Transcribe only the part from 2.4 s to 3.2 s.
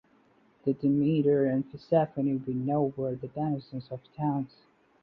we know were